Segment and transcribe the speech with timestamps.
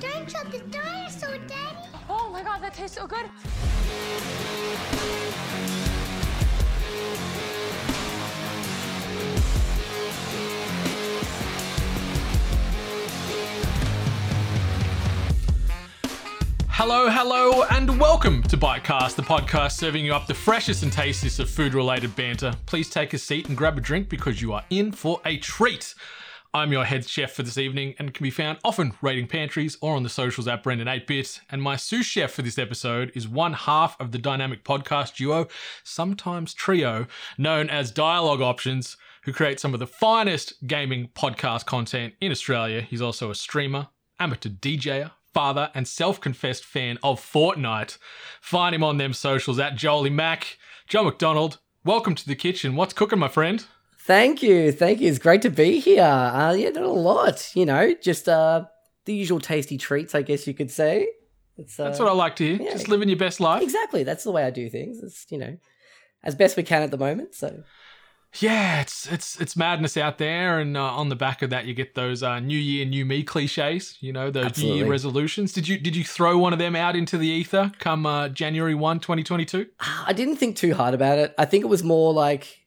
[0.00, 1.88] Don't chop the dinosaur, Daddy.
[2.08, 3.26] Oh my god, that tastes so good.
[16.68, 21.38] Hello, hello, and welcome to Bitecast, the podcast serving you up the freshest and tastiest
[21.38, 22.52] of food related banter.
[22.66, 25.94] Please take a seat and grab a drink because you are in for a treat.
[26.56, 29.96] I'm your head chef for this evening and can be found often raiding pantries or
[29.96, 31.40] on the socials at Brendan8bit.
[31.50, 35.48] And my sous chef for this episode is one half of the dynamic podcast duo,
[35.82, 42.14] sometimes trio, known as Dialogue Options, who create some of the finest gaming podcast content
[42.20, 42.82] in Australia.
[42.82, 43.88] He's also a streamer,
[44.20, 47.98] amateur DJer, father, and self confessed fan of Fortnite.
[48.40, 50.56] Find him on them socials at Jolie Mac.
[50.86, 52.76] Joel McDonald, welcome to the kitchen.
[52.76, 53.66] What's cooking, my friend?
[54.06, 55.08] Thank you, thank you.
[55.08, 56.02] It's great to be here.
[56.02, 58.66] Uh, yeah, not a lot, you know, just uh,
[59.06, 61.08] the usual tasty treats, I guess you could say.
[61.56, 62.66] It's, uh, That's what I like to hear.
[62.66, 62.72] yeah.
[62.72, 63.62] Just living your best life.
[63.62, 65.02] Exactly, that's the way I do things.
[65.02, 65.56] It's you know,
[66.22, 67.34] as best we can at the moment.
[67.34, 67.62] So
[68.40, 71.72] Yeah, it's it's it's madness out there, and uh, on the back of that, you
[71.72, 73.96] get those uh, New Year, New Me cliches.
[74.00, 75.52] You know, those New Year resolutions.
[75.52, 78.74] Did you did you throw one of them out into the ether come uh, January
[78.74, 79.66] 1, 2022?
[80.06, 81.34] I didn't think too hard about it.
[81.38, 82.63] I think it was more like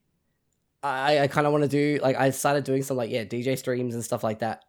[0.84, 3.58] I, I kind of want to do like I started doing some like yeah DJ
[3.58, 4.64] streams and stuff like that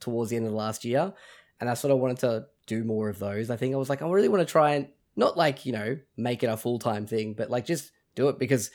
[0.00, 1.12] towards the end of the last year,
[1.60, 3.50] and I sort of wanted to do more of those.
[3.50, 5.98] I think I was like I really want to try and not like you know
[6.16, 8.70] make it a full time thing, but like just do it because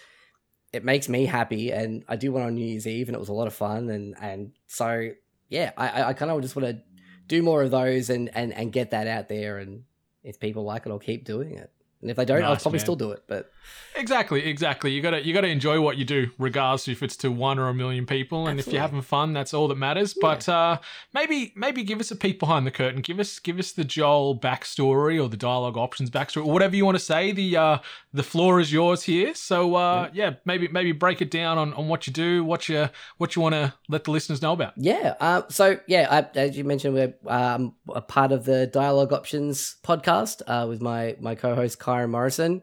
[0.74, 3.30] it makes me happy, and I do one on New Year's Eve, and it was
[3.30, 5.12] a lot of fun, and and so
[5.48, 6.82] yeah, I I- kind of just want to
[7.28, 9.84] do more of those and and and get that out there, and
[10.24, 11.72] if people like it, I'll keep doing it.
[12.02, 12.80] And if they don't, I'll probably man.
[12.80, 13.24] still do it.
[13.28, 13.52] But
[13.96, 14.92] Exactly, exactly.
[14.92, 17.74] You gotta you gotta enjoy what you do, regardless if it's to one or a
[17.74, 18.48] million people.
[18.48, 20.14] And if you're having fun, that's all that matters.
[20.14, 20.78] But uh,
[21.14, 23.02] maybe maybe give us a peek behind the curtain.
[23.02, 26.86] Give us give us the Joel backstory or the dialogue options backstory, or whatever you
[26.86, 27.32] want to say.
[27.32, 27.78] The uh,
[28.14, 29.34] the floor is yours here.
[29.34, 32.90] So uh, yeah, maybe maybe break it down on, on what you do, what you
[33.18, 34.74] what you want to let the listeners know about.
[34.78, 35.16] Yeah.
[35.20, 39.76] Uh, so yeah, I, as you mentioned, we're um, a part of the Dialogue Options
[39.84, 42.62] podcast uh, with my my co-host Kyron Morrison,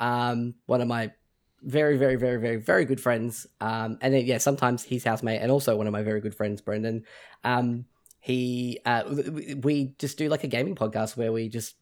[0.00, 1.12] um, one of my
[1.62, 5.50] very very very very very good friends, um, and then yeah, sometimes his housemate, and
[5.50, 7.04] also one of my very good friends, Brendan.
[7.44, 7.86] Um,
[8.20, 11.76] he uh, we- we just do like a gaming podcast where we just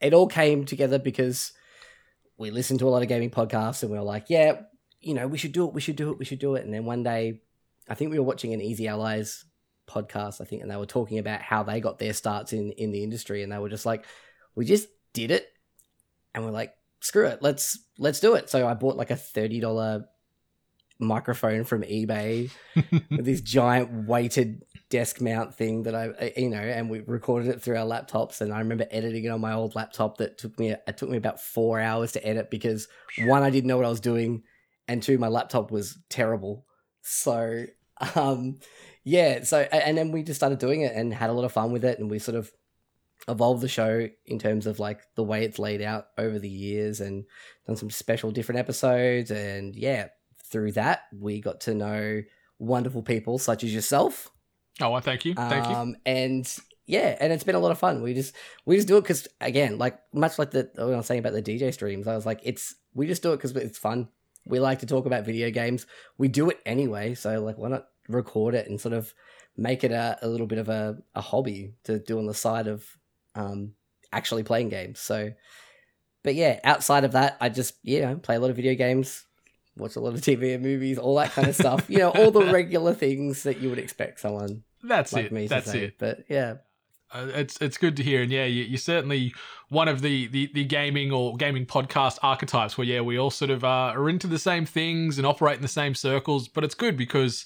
[0.00, 1.52] it all came together because
[2.36, 4.52] we listened to a lot of gaming podcasts and we were like, yeah,
[5.00, 6.72] you know, we should do it, we should do it, we should do it, and
[6.72, 7.40] then one day
[7.88, 9.44] I think we were watching an Easy Allies
[9.88, 12.90] podcast, I think, and they were talking about how they got their starts in in
[12.92, 14.04] the industry, and they were just like,
[14.54, 15.48] we just did it,
[16.38, 18.50] and we're like, screw it, let's let's do it.
[18.50, 20.06] So I bought like a thirty dollar
[21.00, 22.50] microphone from eBay
[22.90, 27.62] with this giant weighted desk mount thing that I, you know, and we recorded it
[27.62, 28.40] through our laptops.
[28.40, 30.18] And I remember editing it on my old laptop.
[30.18, 32.88] That took me it took me about four hours to edit because
[33.24, 34.42] one, I didn't know what I was doing,
[34.86, 36.64] and two, my laptop was terrible.
[37.02, 37.64] So,
[38.14, 38.58] um,
[39.04, 39.44] yeah.
[39.44, 41.84] So, and then we just started doing it and had a lot of fun with
[41.84, 42.50] it, and we sort of
[43.26, 47.00] evolved the show in terms of like the way it's laid out over the years
[47.00, 47.24] and
[47.66, 50.08] done some special different episodes and yeah
[50.50, 52.22] through that we got to know
[52.58, 54.30] wonderful people such as yourself
[54.80, 55.74] Oh, well, thank you, thank you.
[55.74, 56.46] um, and
[56.86, 58.00] yeah, and it's been a lot of fun.
[58.00, 58.32] We just
[58.64, 61.32] we just do it because again, like much like the what I was saying about
[61.32, 64.08] the DJ streams, I was like, it's we just do it because it's fun.
[64.46, 65.84] We like to talk about video games.
[66.16, 69.12] We do it anyway, so like, why not record it and sort of
[69.56, 72.68] make it a, a little bit of a, a hobby to do on the side
[72.68, 72.86] of
[73.34, 73.72] um,
[74.12, 74.98] actually playing games.
[75.00, 75.32] So,
[76.22, 79.24] but yeah, outside of that, I just you know play a lot of video games,
[79.76, 81.88] watch a lot of TV and movies, all that kind of stuff.
[81.88, 85.32] You know, all the regular things that you would expect someone That's like it.
[85.32, 85.84] me That's to say.
[85.84, 85.94] it.
[85.98, 86.54] But yeah,
[87.12, 89.32] Uh, it's it's good to hear, and yeah, you, you're certainly
[89.70, 92.76] one of the, the the gaming or gaming podcast archetypes.
[92.76, 95.62] Where yeah, we all sort of uh, are into the same things and operate in
[95.62, 96.48] the same circles.
[96.48, 97.44] But it's good because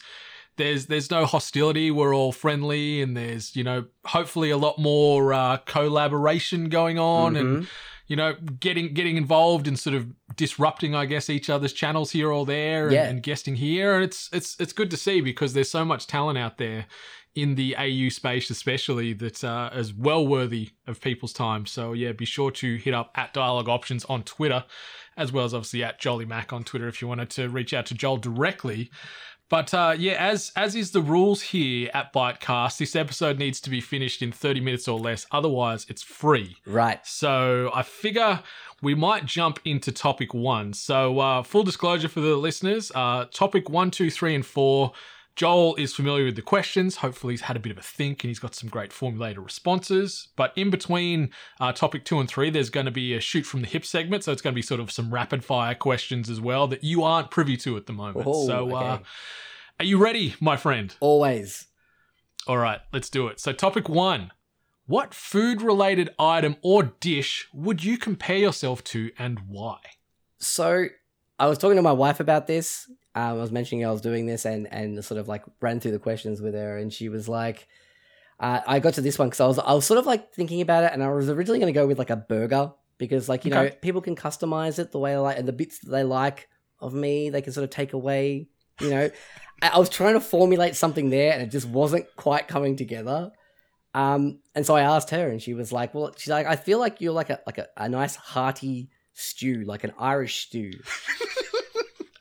[0.56, 1.90] there's there's no hostility.
[1.90, 7.36] We're all friendly, and there's you know hopefully a lot more uh, collaboration going on,
[7.36, 7.68] and Mhm.
[8.08, 12.30] you know getting getting involved and sort of disrupting, I guess, each other's channels here
[12.30, 13.08] or there, and, Yeah.
[13.08, 13.94] and guesting here.
[13.94, 16.86] And it's it's it's good to see because there's so much talent out there
[17.34, 21.64] in the AU space, especially that uh, is well worthy of people's time.
[21.64, 24.64] So yeah, be sure to hit up at Dialogue Options on Twitter,
[25.16, 27.86] as well as obviously at Jolly Mac on Twitter if you wanted to reach out
[27.86, 28.90] to Joel directly.
[29.52, 33.68] But uh, yeah, as as is the rules here at Bitecast, this episode needs to
[33.68, 35.26] be finished in 30 minutes or less.
[35.30, 36.56] Otherwise, it's free.
[36.64, 37.06] right.
[37.06, 38.40] So I figure
[38.80, 40.72] we might jump into topic one.
[40.72, 44.94] So uh, full disclosure for the listeners: uh, topic one, two, three, and four.
[45.34, 46.96] Joel is familiar with the questions.
[46.96, 50.28] Hopefully, he's had a bit of a think and he's got some great formulated responses.
[50.36, 53.62] But in between uh, topic two and three, there's going to be a shoot from
[53.62, 54.24] the hip segment.
[54.24, 57.02] So it's going to be sort of some rapid fire questions as well that you
[57.02, 58.26] aren't privy to at the moment.
[58.26, 59.02] Oh, so, uh, okay.
[59.82, 60.94] Are you ready, my friend?
[61.00, 61.66] Always.
[62.46, 63.40] All right, let's do it.
[63.40, 64.30] So, topic one
[64.86, 69.78] What food related item or dish would you compare yourself to and why?
[70.38, 70.86] So
[71.36, 72.88] I was talking to my wife about this.
[73.16, 75.90] Um, I was mentioning I was doing this and and sort of like ran through
[75.90, 77.66] the questions with her, and she was like,
[78.38, 80.60] uh, "I got to this one because I was I was sort of like thinking
[80.60, 83.44] about it, and I was originally going to go with like a burger because like
[83.44, 86.04] you know people can customize it the way they like, and the bits that they
[86.04, 86.48] like
[86.78, 88.46] of me they can sort of take away.
[88.80, 89.10] You know,
[89.62, 93.30] I, was trying to formulate something there, and it just wasn't quite coming together.
[93.94, 96.78] Um, and so I asked her, and she was like, "Well, she's like, I feel
[96.78, 100.72] like you're like a like a, a nice hearty stew, like an Irish stew."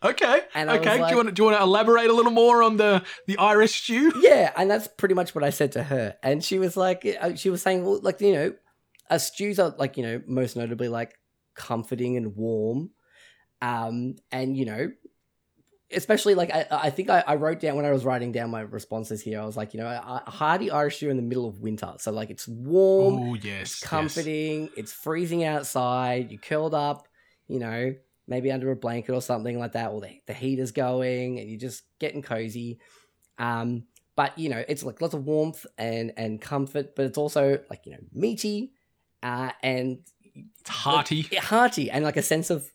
[0.03, 0.41] Okay.
[0.55, 0.97] And okay.
[0.97, 3.37] do you want to do you want to elaborate a little more on the the
[3.37, 4.11] Irish stew?
[4.21, 6.15] yeah, and that's pretty much what I said to her.
[6.23, 8.53] And she was like, uh, she was saying, well, like you know,
[9.09, 11.13] uh, stews are like you know most notably like
[11.55, 12.89] comforting and warm,
[13.61, 14.91] um, and you know,
[15.93, 18.61] especially like I, I think I, I wrote down when I was writing down my
[18.61, 19.41] responses here.
[19.41, 21.93] I was like, you know, a, a hearty Irish stew in the middle of winter,
[21.99, 23.43] so like it's warm, Oh yes.
[23.73, 23.89] it's yes.
[23.89, 27.07] comforting, it's freezing outside, You're curled up,
[27.47, 27.93] you know,
[28.27, 31.59] maybe under a blanket or something like that, or the, the heater's going and you're
[31.59, 32.79] just getting cozy.
[33.37, 33.83] Um,
[34.15, 37.85] but you know, it's like lots of warmth and and comfort, but it's also like
[37.85, 38.73] you know meaty,
[39.23, 39.99] uh, and
[40.59, 41.23] It's hearty.
[41.31, 42.71] like, hearty, and like a sense of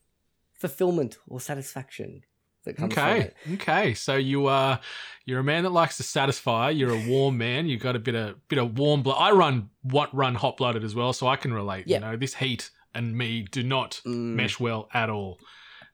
[0.54, 2.22] fulfillment or satisfaction
[2.66, 3.30] that comes Okay.
[3.54, 3.94] Okay.
[3.94, 4.78] So you are
[5.24, 6.70] you're a man that likes to satisfy.
[6.70, 7.66] You're a warm man.
[7.66, 9.16] You've got a bit of bit of warm blood.
[9.18, 11.86] I run what run hot blooded as well, so I can relate.
[11.88, 11.96] Yeah.
[11.96, 14.34] You know, this heat and me do not Mm.
[14.36, 15.38] mesh well at all.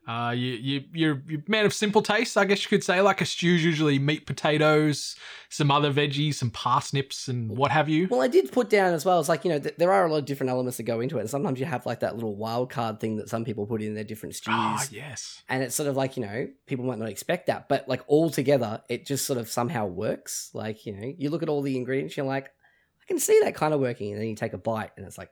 [0.06, 3.00] Uh, you you you're, you're a man of simple tastes, I guess you could say.
[3.00, 5.14] Like a stew's usually meat, potatoes,
[5.48, 8.08] some other veggies, some parsnips, and what have you.
[8.10, 9.20] Well, I did put down as well.
[9.20, 11.18] It's like you know th- there are a lot of different elements that go into
[11.18, 13.80] it, and sometimes you have like that little wild card thing that some people put
[13.80, 14.54] in their different stews.
[14.56, 15.42] Ah, yes.
[15.48, 18.30] and it's sort of like you know people might not expect that but like all
[18.30, 21.76] together it just sort of somehow works like you know you look at all the
[21.76, 24.58] ingredients you're like i can see that kind of working and then you take a
[24.58, 25.30] bite and it's like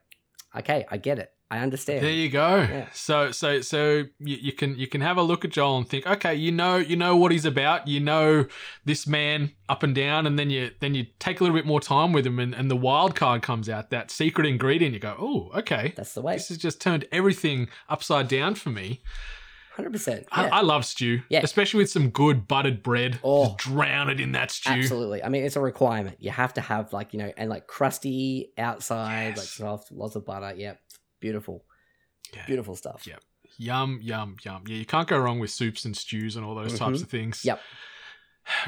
[0.55, 2.57] okay i get it i understand There you go.
[2.61, 2.87] Yeah.
[2.93, 6.07] So so so you, you can you can have a look at Joel and think,
[6.07, 7.87] okay, you know you know what he's about.
[7.87, 8.45] You know
[8.85, 11.81] this man up and down, and then you then you take a little bit more
[11.81, 14.93] time with him, and, and the wild card comes out, that secret ingredient.
[14.93, 18.69] You go, oh, okay, that's the way this has just turned everything upside down for
[18.69, 19.01] me.
[19.77, 20.49] 100% I, yeah.
[20.55, 21.39] I love stew, Yeah.
[21.43, 23.19] especially with some good buttered bread.
[23.23, 23.45] Oh.
[23.45, 24.69] Just drown it in that stew.
[24.73, 27.67] absolutely i mean it's a requirement you have to have like you know and like
[27.67, 30.79] crusty outside like soft lots of butter yep
[31.21, 31.63] beautiful
[32.35, 32.45] Yeah.
[32.45, 33.23] beautiful stuff Yep.
[33.57, 34.63] Yum, yum, yum.
[34.67, 37.03] Yeah, you can't go wrong with soups and stews and all those types Mhm.
[37.03, 37.45] of things.
[37.45, 37.61] Yep.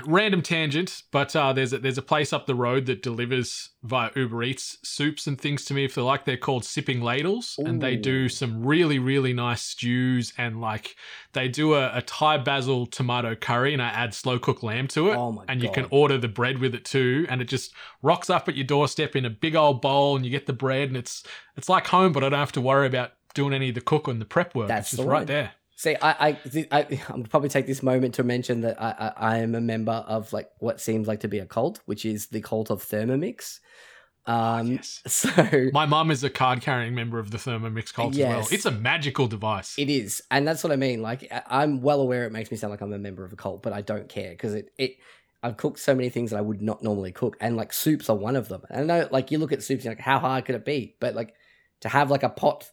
[0.05, 4.11] Random tangent, but uh, there's a, there's a place up the road that delivers via
[4.15, 6.25] Uber Eats soups and things to me if they like.
[6.25, 10.95] They're called Sipping Ladles, and they do some really really nice stews and like
[11.33, 15.09] they do a, a Thai basil tomato curry, and I add slow cooked lamb to
[15.09, 15.15] it.
[15.15, 18.29] Oh my and you can order the bread with it too, and it just rocks
[18.29, 20.97] up at your doorstep in a big old bowl, and you get the bread, and
[20.97, 21.23] it's
[21.57, 24.07] it's like home, but I don't have to worry about doing any of the cook
[24.07, 24.67] and the prep work.
[24.67, 25.27] That's it's just the right one.
[25.27, 25.51] there.
[25.83, 26.37] See, I, I,
[26.71, 29.91] I, I'm probably take this moment to mention that I, I, I am a member
[29.91, 33.59] of like what seems like to be a cult, which is the cult of Thermomix.
[34.25, 35.01] Um, yes.
[35.07, 38.37] So My mum is a card carrying member of the Thermomix cult as well.
[38.37, 38.53] Yes.
[38.53, 39.77] It's a magical device.
[39.77, 41.01] it is, and that's what I mean.
[41.01, 43.61] Like, I'm well aware it makes me sound like I'm a member of a cult,
[43.61, 44.95] but I don't care because it, it,
[45.43, 48.15] I've cooked so many things that I would not normally cook, and like soups are
[48.15, 48.61] one of them.
[48.69, 50.95] And I know, like, you look at soups, you're like, how hard could it be?
[51.01, 51.35] But like,
[51.81, 52.71] to have like a pot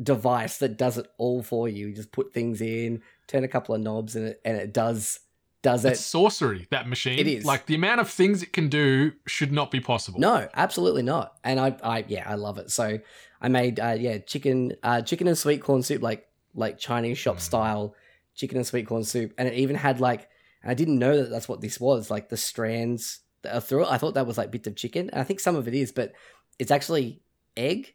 [0.00, 3.74] device that does it all for you, you just put things in, turn a couple
[3.74, 5.20] of knobs, and it, and it does
[5.62, 5.90] does it.
[5.92, 7.18] it's sorcery, that machine.
[7.18, 7.44] It is.
[7.44, 10.18] Like the amount of things it can do should not be possible.
[10.18, 11.36] No, absolutely not.
[11.44, 12.70] And I, I yeah, I love it.
[12.70, 12.98] So
[13.42, 17.36] I made, uh, yeah, chicken, uh, chicken and sweet corn soup, like like Chinese shop
[17.36, 17.40] Mm.
[17.40, 17.94] style
[18.34, 20.28] chicken and sweet corn soup, and it even had like,
[20.64, 23.90] I didn't know that that's what this was, like the strands that are through it.
[23.90, 25.92] I thought that was like bits of chicken, and I think some of it is,
[25.92, 26.12] but
[26.58, 27.20] it's actually
[27.56, 27.94] egg.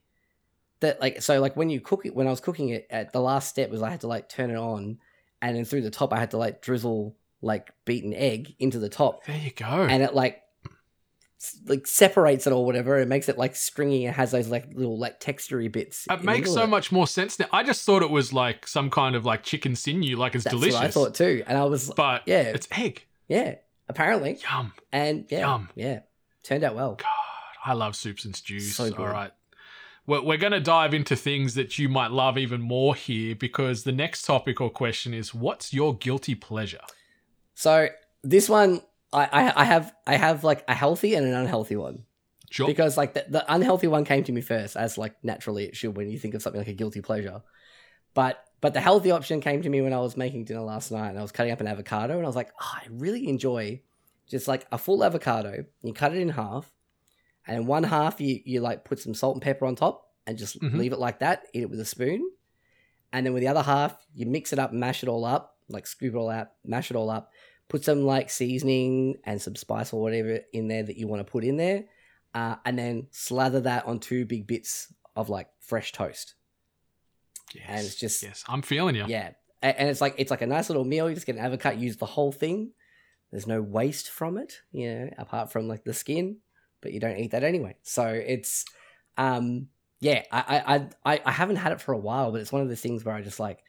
[0.82, 3.22] That like so like when you cook it, when I was cooking it, at the
[3.22, 4.98] last step was I had to like turn it on,
[5.41, 8.89] and then through the top I had to like drizzle like beaten egg into the
[8.89, 9.65] top, There you go.
[9.65, 10.41] and it like
[11.67, 12.98] like separates it or whatever.
[12.98, 16.08] It makes it like stringy and has those like little like textury bits.
[16.10, 16.67] it makes so it.
[16.67, 17.46] much more sense now.
[17.51, 20.55] I just thought it was like some kind of like chicken sinew, like it's That's
[20.55, 20.75] delicious.
[20.75, 23.05] what I thought too, and I was But yeah, it's egg.
[23.27, 23.55] yeah,
[23.88, 24.74] apparently, Yum.
[24.91, 25.70] and yeah, Yum.
[25.75, 26.00] yeah,
[26.44, 26.96] turned out well.
[26.96, 27.08] God,
[27.65, 28.75] I love soups and stews.
[28.75, 29.00] So good.
[29.00, 29.32] All right.
[30.08, 33.84] We're, we're going to dive into things that you might love even more here because
[33.84, 36.82] the next topic or question is what's your guilty pleasure?
[37.54, 37.88] So
[38.24, 38.82] this one,
[39.14, 42.04] I, I I have I have like a healthy and an unhealthy one
[42.50, 42.68] Sure.
[42.68, 45.98] because like the, the unhealthy one came to me first, as like naturally it should
[45.98, 47.42] when you think of something like a guilty pleasure.
[48.14, 51.10] But but the healthy option came to me when I was making dinner last night
[51.10, 53.82] and I was cutting up an avocado and I was like, oh, I really enjoy
[54.28, 55.66] just like a full avocado.
[55.84, 56.72] You cut it in half,
[57.48, 60.60] and one half you you like put some salt and pepper on top and just
[60.60, 60.78] Mhm.
[60.78, 61.46] leave it like that.
[61.54, 62.30] Eat it with a spoon,
[63.14, 65.86] and then with the other half you mix it up, mash it all up, like
[65.88, 67.32] scoop it all out, mash it all up.
[67.68, 71.32] Put some like seasoning and some spice or whatever in there that you want to
[71.32, 71.86] put in there,
[72.34, 76.36] uh, and then slather that on two big bits of like fresh toast.
[77.54, 77.66] yes.
[77.68, 79.06] and it's just- yes, I'm feeling you.
[79.08, 81.08] Yeah, and it's like it's like a nice little meal.
[81.10, 82.72] You just get an avocado, use the whole thing.
[83.32, 86.38] There's no waste from it, you know, apart from like the skin,
[86.86, 87.75] but you don't eat that anyway.
[87.82, 88.63] So it's,
[89.18, 89.68] um,
[90.00, 92.70] yeah, I I I I haven't had it for a while, but it's one of
[92.70, 93.60] those things where I just like.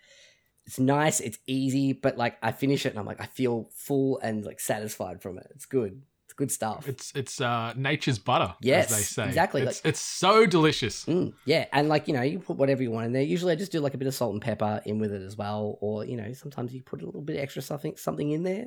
[0.66, 4.18] It's nice, it's easy, but like I finish it and I'm like I feel full
[4.18, 5.46] and like satisfied from it.
[5.54, 6.02] It's good.
[6.24, 6.88] It's good stuff.
[6.88, 9.28] It's it's uh, nature's butter, Yes, as they say.
[9.28, 11.04] exactly, It's, it's so delicious.
[11.04, 13.22] Mm, yeah, and like you know, you put whatever you want in there.
[13.22, 15.36] Usually, I just do like a bit of salt and pepper in with it as
[15.36, 18.66] well, or you know, sometimes you put a little bit extra something something in there.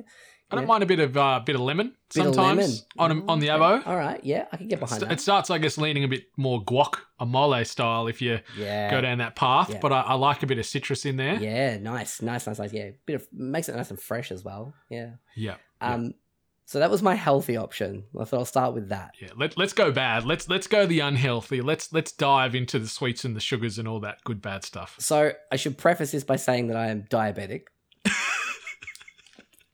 [0.50, 0.68] I don't Yeah.
[0.68, 3.22] mind a bit of uh, bit of lemon Bit of sometimes lemon.
[3.22, 3.86] on on the Mm, avo.
[3.86, 5.12] All right, yeah, I can get behind It that.
[5.14, 9.00] It starts, I guess, leaning a bit more guac amole style if you yeah, go
[9.00, 9.70] down that path.
[9.70, 9.78] Yeah.
[9.80, 11.34] But I, I like a bit of citrus in there.
[11.34, 12.72] yeah, nice, nice, nice, nice.
[12.72, 14.74] Yeah, bit of makes it nice and fresh as well.
[14.88, 15.10] Yeah.
[15.36, 15.56] yeah.
[15.80, 15.94] Yeah.
[15.94, 16.14] Um,
[16.66, 18.04] so that was my healthy option.
[18.20, 19.14] I thought I'll start with that.
[19.20, 20.24] Yeah, let, let's go bad.
[20.24, 21.60] Let's let's go the unhealthy.
[21.62, 24.94] Let's let's dive into the sweets and the sugars and all that good bad stuff.
[25.00, 27.62] So I should preface this by saying that I am diabetic.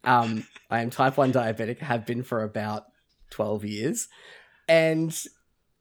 [0.07, 1.81] Um, I am type one diabetic.
[1.81, 2.85] Have been for about
[3.31, 4.09] twelve years,
[4.69, 5.15] and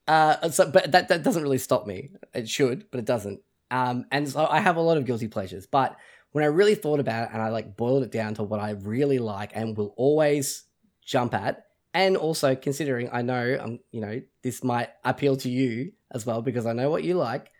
[0.07, 2.09] uh, so but that that doesn't really stop me.
[2.33, 3.39] It should, but it doesn't.
[3.71, 5.65] Um, and so I have a lot of guilty pleasures.
[5.65, 5.95] But
[6.31, 8.71] when I really thought about it and I like boiled it down to what I
[8.71, 10.65] really like and will always
[11.05, 11.63] jump at,
[11.93, 16.41] and also considering I know um you know this might appeal to you as well
[16.41, 17.51] because I know what you like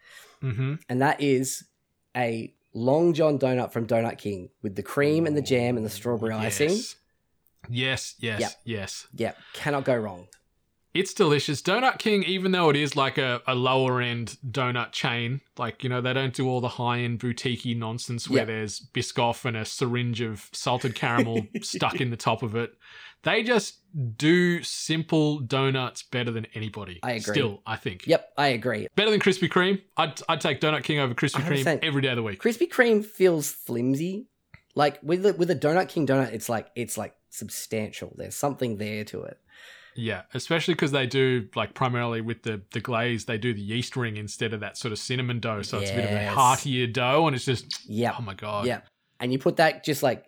[0.43, 0.75] Mm-hmm.
[0.89, 1.63] and that is
[2.15, 5.89] a Long John donut from Donut King with the cream and the jam and the
[5.89, 6.71] strawberry icing.
[6.71, 6.95] Yes,
[7.69, 8.39] yes, yes.
[8.39, 8.51] Yep.
[8.65, 9.07] yes.
[9.15, 10.27] Yeah, cannot go wrong.
[10.95, 11.61] It's delicious.
[11.61, 15.89] Donut King, even though it is like a, a lower end donut chain, like, you
[15.89, 18.45] know, they don't do all the high end boutique nonsense where Yeah.
[18.45, 22.73] there's Biscoff and a syringe of salted caramel stuck in the top of it.
[23.23, 23.79] They just
[24.17, 26.99] do simple donuts better than anybody.
[27.03, 27.33] I agree.
[27.33, 28.05] Still, I think.
[28.07, 28.87] Yep, I agree.
[28.95, 29.81] Better than Krispy Kreme.
[29.97, 31.79] I'd, I'd take Donut King over Krispy Kreme 100%.
[31.83, 32.41] every day of the week.
[32.41, 34.27] Krispy Kreme feels flimsy.
[34.75, 38.13] Like with the, with a Donut King donut, it's like it's like substantial.
[38.15, 39.39] There's something there to it.
[39.95, 43.95] Yeah, especially because they do like primarily with the the glaze, they do the yeast
[43.95, 45.61] ring instead of that sort of cinnamon dough.
[45.61, 48.65] So it's a bit of a heartier dough, and it's just Yeah, oh my god,
[48.65, 48.81] yeah.
[49.19, 50.25] And you put that just like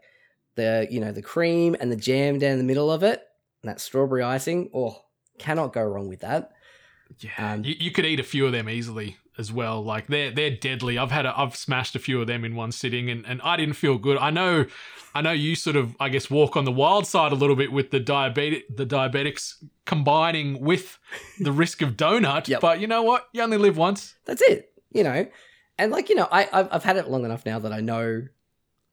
[0.55, 3.21] the you know the cream and the jam down the middle of it,
[3.61, 4.69] and that strawberry icing.
[4.73, 5.03] Oh,
[5.37, 6.51] cannot go wrong with that.
[7.19, 7.53] yeah.
[7.53, 9.83] Um, you, you could eat a few of them easily as well.
[9.83, 10.97] Like they're they're deadly.
[10.97, 13.57] I've had a, I've smashed a few of them in one sitting, and and I
[13.57, 14.17] didn't feel good.
[14.17, 14.65] I know,
[15.15, 17.71] I know you sort of I guess walk on the wild side a little bit
[17.71, 20.99] with the diabetic the diabetics combining with
[21.39, 22.47] the risk of donut.
[22.47, 22.61] Yep.
[22.61, 23.27] But you know what?
[23.33, 24.15] You only live once.
[24.25, 25.27] that's it you know
[25.77, 28.23] and like you know i I've, I've had it long enough now that i know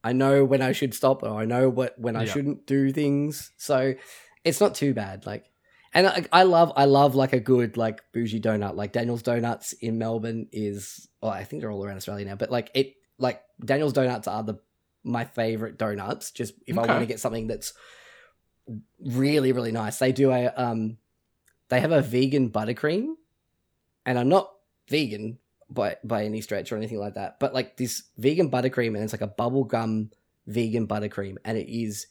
[0.03, 2.31] i know when i should stop or i know what when i Yeah.
[2.33, 3.95] shouldn't do things so
[4.43, 5.45] it's not too bad like
[5.95, 9.73] and I, I love i love like a good like bougie donut like daniel's donuts
[9.73, 13.41] in melbourne is oh i think they're all around australia now but like it like
[13.63, 14.55] daniel's donuts are the
[15.03, 17.73] my favorite donuts just if i want to get something that's
[18.99, 20.97] really really nice they do a um
[21.69, 23.13] they have a vegan buttercream
[24.05, 24.51] and i'm not
[24.89, 25.37] vegan
[25.69, 29.13] by by any stretch or anything like that but like this vegan buttercream and it's
[29.13, 30.09] like a bubblegum
[30.47, 32.07] vegan buttercream and it is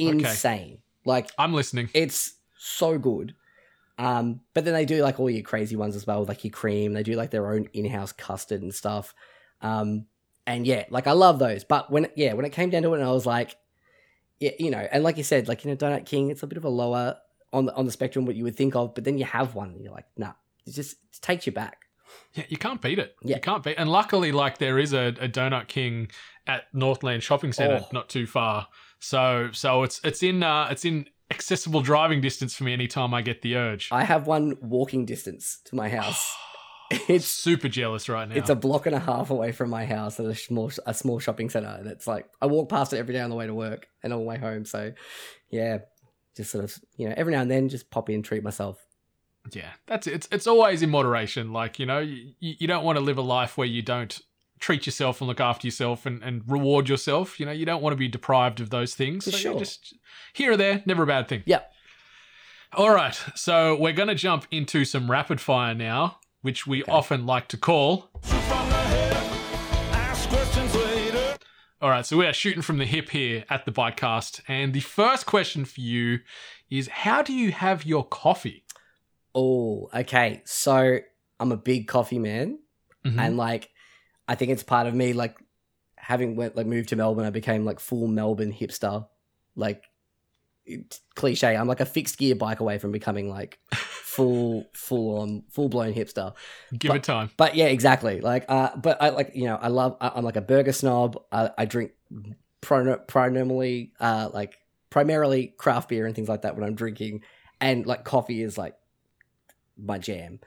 [0.00, 0.10] Okay.
[0.10, 1.88] insane like I'm listening.
[1.94, 2.32] it's
[2.64, 3.34] so good
[3.98, 6.92] um but then they do like all your crazy ones as well like your cream
[6.94, 9.14] they do like their own in-house custard and stuff
[9.60, 10.06] um
[10.46, 12.98] and yeah like i love those but when yeah when it came down to it
[12.98, 13.56] and i was like
[14.40, 16.58] yeah you know and like you said like you know donut king it's a bit
[16.58, 17.16] of a lower
[17.52, 19.70] on the on the spectrum what you would think of but then you have one
[19.70, 20.32] and you're like nah
[20.66, 21.82] it just it takes you back
[22.34, 23.14] Yeah, you can't beat it.
[23.22, 23.36] Yeah.
[23.36, 23.76] You can't beat.
[23.78, 26.10] And luckily, like there is a, a Donut King
[26.46, 27.88] at Northland Shopping Centre, Oh.
[27.92, 28.68] not too far.
[29.00, 33.22] So so it's it's in uh it's in accessible driving distance for me anytime I
[33.22, 33.88] get the urge.
[33.92, 36.34] I have one walking distance to my house.
[37.08, 38.34] it's super jealous right now.
[38.34, 41.18] it's a block and a half away from my house at a small a small
[41.18, 43.54] shopping center, and it's like I walk past it every day on the way to
[43.54, 44.66] work and on the way home.
[44.66, 44.92] So,
[45.50, 45.78] yeah,
[46.36, 48.84] just sort of you know every now and then just pop in, treat myself.
[49.52, 50.12] yeah, that's it.
[50.12, 51.52] It's it's always in moderation.
[51.52, 54.20] Like you know, you, you don't want to live a life where you don't
[54.60, 57.38] treat yourself and look after yourself and, and reward yourself.
[57.38, 59.24] You know, you don't want to be deprived of those things.
[59.24, 59.58] For so sure.
[59.58, 59.94] just
[60.32, 61.42] here or there, never a bad thing.
[61.46, 61.70] Yep.
[62.74, 67.24] All right, so we're going to jump into some rapid fire now, which we often
[67.24, 68.10] like to call.
[71.80, 74.80] All right, so we are shooting from the hip here at the Bitecast, and the
[74.80, 76.20] first question for you
[76.70, 78.64] is: How do you have your coffee?
[79.34, 80.40] Oh, okay.
[80.46, 80.98] So
[81.38, 82.58] I'm a big coffee man,
[83.04, 83.18] Mhm.
[83.20, 83.70] and like,
[84.26, 85.12] I think it's part of me.
[85.12, 85.36] Like,
[85.96, 89.06] having went like moved to Melbourne, I became like full Melbourne hipster.
[89.56, 89.84] Like,
[91.14, 91.56] cliche.
[91.56, 95.92] I'm like a fixed gear bike away from becoming like full, full on, full blown
[95.94, 96.34] hipster.
[96.76, 97.30] Give but- it time.
[97.36, 98.20] But yeah, exactly.
[98.20, 99.96] Like, uh, but I like you know, I love.
[100.00, 101.18] I, I'm like a burger snob.
[101.30, 101.92] I, I drink
[102.60, 104.58] primarily, uh, like
[104.90, 107.22] primarily craft beer and things like that when I'm drinking,
[107.60, 108.74] and like coffee is like
[109.76, 110.40] my jam.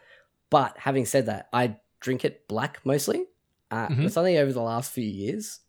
[0.49, 3.25] But having said that, I drink it black mostly.
[3.69, 4.05] Uh, Mhm.
[4.05, 5.59] It's only over the last few years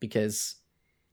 [0.00, 0.56] because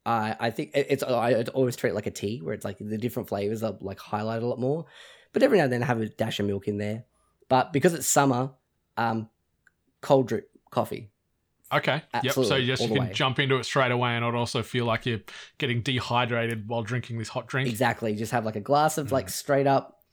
[0.05, 2.97] I I think it's I always treat it like a tea where it's like the
[2.97, 4.85] different flavors are like highlighted a lot more.
[5.33, 7.05] But every now and then I have a dash of milk in there.
[7.49, 8.51] But because it's summer,
[8.97, 9.29] um,
[10.01, 11.11] cold drip coffee.
[11.73, 12.01] Okay.
[12.13, 12.33] Yep.
[12.33, 13.11] So Absolutely, you just you can way.
[13.13, 15.21] jump into it straight away and not also feel like you're
[15.57, 17.67] getting dehydrated while drinking this hot drink.
[17.69, 18.15] Exactly.
[18.15, 19.11] Just have like a glass of Mm.
[19.11, 20.03] like straight up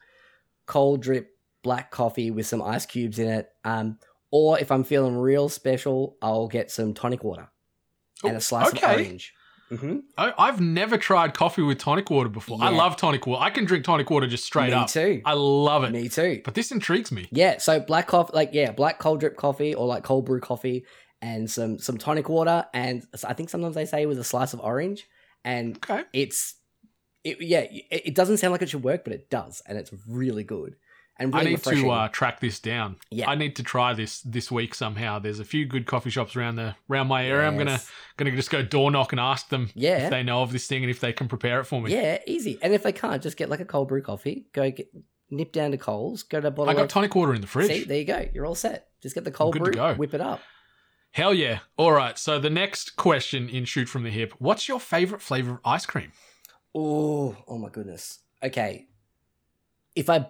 [0.67, 3.50] cold drip black coffee with some ice cubes in it.
[3.64, 3.99] Um,
[4.33, 7.49] or if I'm feeling real special, I'll get some tonic water
[8.25, 8.87] and Oh, a slice okay.
[8.95, 9.35] of orange.
[9.71, 12.59] hmm I, I've never tried coffee with tonic water before.
[12.61, 13.43] I love tonic water.
[13.45, 14.89] I can drink tonic water just straight Me up.
[14.89, 15.23] Me too.
[15.25, 15.93] I love it.
[15.93, 16.41] Me too.
[16.45, 17.29] But this intrigues me.
[17.31, 20.85] Yeah, so black coffee, like yeah, black cold drip coffee or like cold brew coffee,
[21.21, 24.61] and some some tonic water, and I think sometimes they say with a slice of
[24.61, 25.07] orange,
[25.45, 26.05] and Okay.
[26.12, 26.57] it's
[27.25, 29.93] it yeah, it, it doesn't sound like it should work, but it does, and it's
[30.09, 30.77] really good
[31.19, 31.85] and I need refreshing.
[31.85, 32.97] to uh, track this down.
[33.11, 33.31] Yeah.
[33.31, 35.19] I need to try this this week somehow.
[35.19, 37.47] There's a few good coffee shops around the around my area.
[37.47, 37.81] I'm gonna
[38.16, 40.04] gonna just go door knock and ask them Yeah.
[40.04, 41.92] if they know of this thing and if they can prepare it for me.
[41.92, 42.59] Yeah, easy.
[42.62, 44.47] And if they can't, just get like a cold brew coffee.
[44.52, 44.88] Go get
[45.31, 46.23] nip down to Coles.
[46.23, 46.71] Go to a bottle.
[46.71, 47.69] I got of, tonic water in the fridge.
[47.69, 48.26] See, there you go.
[48.33, 48.88] You're all set.
[49.02, 49.73] Just get the cold brew.
[49.73, 49.95] go.
[49.95, 50.40] Whip it up.
[51.11, 51.61] Hell yeah.
[51.76, 52.16] All right.
[52.18, 55.85] So the next question in Shoot from the Hip What's your favorite flavor of ice
[55.85, 56.12] cream?
[56.75, 58.20] Oh, oh my goodness.
[58.42, 58.87] Okay,
[59.94, 60.27] if I,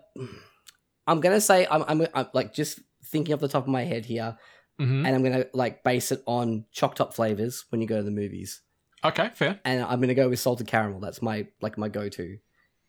[1.07, 4.05] I'm gonna say I'm, I'm, I'm like just thinking off the top of my head
[4.05, 4.37] here,
[4.79, 8.03] hmm and I'm gonna like base it on choc top flavors when you go to
[8.03, 8.63] the movies,
[9.05, 9.61] Okay, fair.
[9.65, 11.01] and I'm gonna go with salted caramel.
[11.01, 12.39] That's my like my go to.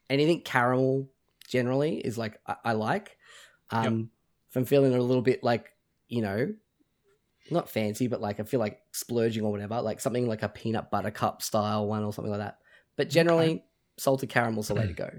[0.10, 1.10] Anything caramel
[1.48, 3.18] generally is like I, I like.
[3.72, 4.12] Um,
[4.50, 5.72] if I'm feeling a little bit like
[6.08, 6.54] you know,
[7.50, 10.92] not fancy, but like I feel like splurging or whatever, like something like a peanut
[10.92, 12.60] butter cup style one or something like that.
[12.96, 13.64] But generally,
[13.98, 15.10] salted caramel's the way to go.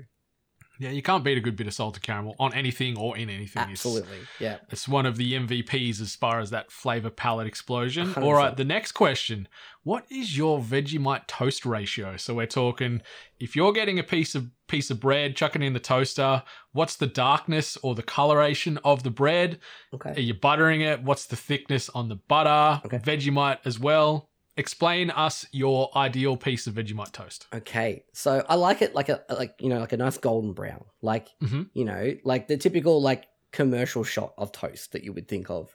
[0.79, 3.63] Yeah, you can't beat a good bit of salted caramel on anything or in anything.
[3.63, 4.59] It's- Absolutely, yeah.
[4.71, 8.13] It's one of the MVPs as far as that flavor palette explosion.
[8.17, 8.57] All right, 100%.
[8.57, 9.47] the next question.
[9.85, 12.17] What is your Vegemite toast ratio?
[12.17, 13.03] So we're talking
[13.39, 17.07] if you're getting a piece of piece of bread, chucking in the toaster, what's the
[17.07, 19.59] darkness or the coloration of the bread?
[19.93, 20.15] Okay.
[20.17, 21.03] Are you buttering it?
[21.03, 22.81] What's the thickness on the butter?
[22.87, 22.99] Okay.
[22.99, 24.31] Vegemite as well.
[24.57, 27.47] Explain us your ideal piece of Vegemite toast.
[27.53, 28.05] Okay.
[28.13, 31.29] So I like it like a like you know like a nice golden brown, like
[31.43, 31.71] Mhm.
[31.75, 35.75] you know like the typical like commercial shot of toast that you would think of.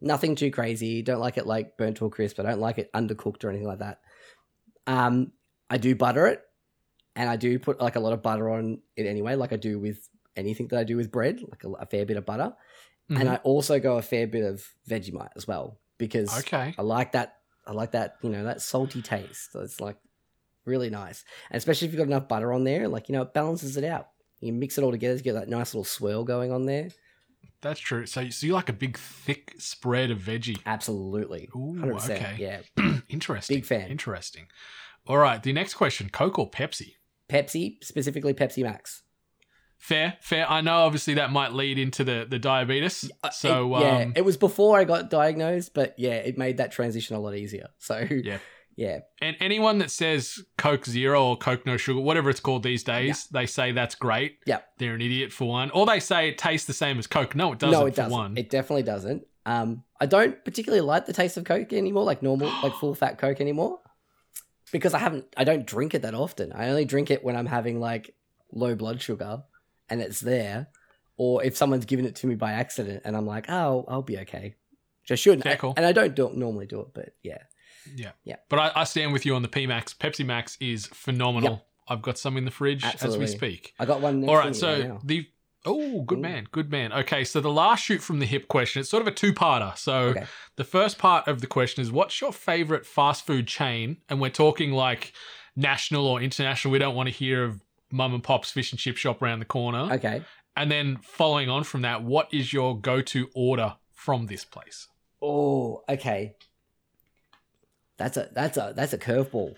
[0.00, 1.02] Nothing too crazy.
[1.02, 2.40] Don't like it like burnt or crisp.
[2.40, 4.00] I don't like it undercooked or anything like that.
[4.86, 5.32] Um,
[5.68, 6.42] I do butter it,
[7.14, 9.78] and I do put like a lot of butter on it anyway, like I do
[9.78, 12.54] with anything that I do with bread, like a, a fair bit of butter.
[13.10, 13.20] Mhm.
[13.20, 16.74] And I also go a fair bit of Vegemite as well because okay.
[16.78, 17.39] I like that.
[17.66, 18.16] I like that.
[18.22, 19.50] You know that salty taste.
[19.54, 19.96] It's like
[20.64, 23.34] really nice, and especially if you've got enough butter on there, like you know, it
[23.34, 24.08] balances it out.
[24.40, 26.88] You mix it all together to get that nice little swirl going on there.
[27.62, 28.06] That's true.
[28.06, 30.60] So, so you like a big, thick spread of veggie.
[30.64, 32.22] Absolutely, Ooh, hundred percent.
[32.22, 32.62] okay.
[32.78, 33.58] Yeah, Interesting.
[33.58, 33.90] Big fan.
[33.90, 34.46] Interesting.
[35.06, 35.42] All right.
[35.42, 36.94] The next question Coke or Pepsi?
[37.28, 39.02] Pepsi specifically Pepsi Max.
[39.80, 40.48] Fair, fair.
[40.48, 43.10] I know obviously that might lead into the, the diabetes.
[43.24, 46.58] Uh, So, it, yeah, um, it was before I got diagnosed, but yeah, it made
[46.58, 47.68] that transition a lot easier.
[47.78, 48.38] So Yeah.
[48.76, 52.84] yeah, and anyone that says Coke Zero or Coke No Sugar, whatever it's called these
[52.84, 54.36] days, they say that's great.
[54.46, 54.60] Yeah.
[54.78, 55.70] They're an idiot for one.
[55.70, 57.34] Or they say it tastes the same as Coke.
[57.34, 58.12] No, it doesn't no, it doesn't.
[58.12, 58.36] one.
[58.36, 59.26] It definitely doesn't.
[59.46, 63.16] Um, I don't particularly like the taste of Coke anymore, like normal, like full fat
[63.18, 63.80] Coke anymore,
[64.72, 65.24] because I haven't.
[65.38, 66.52] I don't drink it that often.
[66.52, 68.14] I only drink it when I'm having like
[68.52, 69.42] low blood sugar,
[69.90, 70.68] and it's there,
[71.16, 74.18] or if someone's given it to me by accident, and I'm like, oh, I'll be
[74.20, 74.54] okay.
[75.02, 75.74] Which I shouldn't, Yeah, cool.
[75.76, 77.38] and I don't do, normally do it, but yeah,
[77.94, 78.12] yeah.
[78.24, 78.36] Yeah.
[78.48, 79.92] But I, I stand with you on the P Max.
[79.94, 81.64] Pepsi Max is phenomenal.
[81.88, 83.74] I've got some in the fridge as we speak.
[83.78, 84.22] I got one.
[84.28, 84.46] All right.
[84.46, 85.00] Right, so now.
[85.04, 85.26] the
[85.66, 86.22] Oh, good Ooh.
[86.22, 86.90] man, good man.
[86.90, 89.76] Okay, so the last shoot from the hip question, it's sort of a two-parter.
[89.76, 90.24] So Okay.
[90.56, 93.98] the first part of the question is what's your favorite fast food chain?
[94.08, 95.12] And we're talking like
[95.56, 96.72] national or international.
[96.72, 99.44] We don't want to hear of mum and pop's fish and chip shop around the
[99.44, 99.92] corner.
[99.94, 100.22] Okay.
[100.56, 104.88] And then following on from that, what is your go-to order from this place?
[105.22, 106.34] Oh, okay.
[107.96, 109.54] That's a that's a that's a curveball.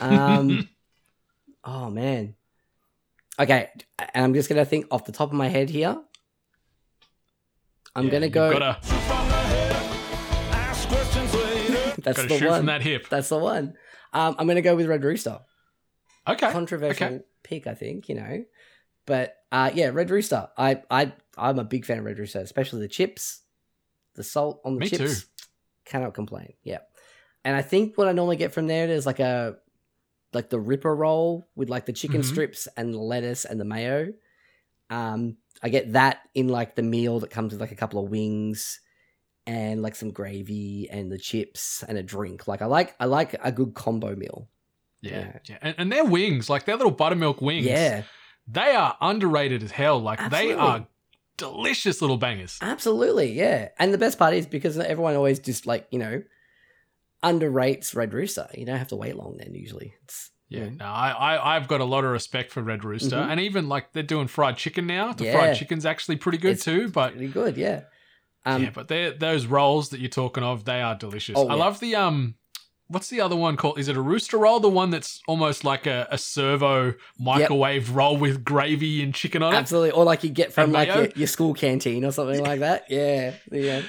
[0.00, 0.68] Um,
[1.64, 2.34] oh man.
[3.38, 3.68] Okay,
[4.14, 5.96] and I'm just gonna think off the top of my head here.
[7.94, 8.52] I'm Yeah, gonna you've go.
[8.52, 8.78] Gotta,
[12.02, 12.58] that's gotta the shoot one.
[12.60, 13.08] from that hip.
[13.08, 13.74] That's the one.
[14.12, 15.40] Um, I'm gonna go with Red Rooster.
[16.28, 16.50] Okay.
[16.50, 17.20] Controversial okay.
[17.46, 18.08] Pick, I think.
[18.08, 18.44] You know,
[19.06, 20.48] but uh, yeah, Red Rooster.
[20.58, 23.42] I I I'm a big fan of Red Rooster, especially the chips,
[24.14, 25.20] the salt on the Me chips.
[25.22, 25.26] too.
[25.84, 26.54] Cannot complain.
[26.64, 26.80] Yeah,
[27.44, 29.56] and I think what I normally get from there is like a
[30.32, 32.24] like the Ripper roll with like the chicken Mhm.
[32.24, 34.12] strips and the lettuce and the mayo.
[34.90, 38.10] Um, I get that in like the meal that comes with like a couple of
[38.10, 38.80] wings
[39.46, 42.46] and like some gravy and the chips and a drink.
[42.48, 44.48] Like I like I like a good combo meal.
[45.10, 45.18] Yeah.
[45.20, 45.38] Yeah.
[45.48, 45.58] yeah.
[45.62, 48.02] And, and their wings, like their little buttermilk wings, Yeah,
[48.46, 49.98] they are underrated as hell.
[50.00, 50.54] Like Absolutely.
[50.54, 50.86] they are
[51.36, 52.58] delicious little bangers.
[52.62, 53.32] absolutely.
[53.32, 56.22] Yeah, and the best part is because everyone always just like you know
[57.22, 58.48] underrates Red Rooster.
[58.54, 59.54] You don't have to wait long then.
[59.54, 62.62] Usually, it's you Yeah, know, no, I, I I've got a lot of respect for
[62.62, 63.30] Red Rooster, Mhm.
[63.30, 65.12] and even like they're doing fried chicken now.
[65.12, 65.32] The Yeah.
[65.32, 66.88] fried chicken's actually pretty good It's too.
[66.88, 67.56] But pretty good.
[67.56, 67.82] Yeah.
[68.44, 71.34] Um, yeah, but they're those rolls that you're talking of, they are delicious.
[71.36, 71.60] Oh, I yeah.
[71.60, 72.36] love the um,
[72.88, 73.78] what's the other one called?
[73.78, 74.60] Is it a rooster roll?
[74.60, 79.54] The one that's almost like a, a servo microwave roll with gravy and chicken on
[79.54, 79.56] it.
[79.56, 82.84] Absolutely, or like you get from like your, your school canteen or something like that.
[82.96, 83.82] Yeah, yeah.